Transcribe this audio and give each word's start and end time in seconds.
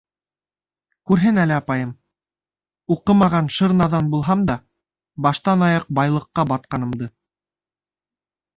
Күрһен 1.09 1.35
әле 1.41 1.53
апайым, 1.57 1.91
уҡымаған 2.95 3.51
шыр 3.57 3.77
наҙан 3.83 4.09
булһам 4.15 4.43
да, 4.53 4.57
баштан-аяҡ 5.27 5.89
байлыҡҡа 6.01 6.49
батҡанымды. 6.55 7.13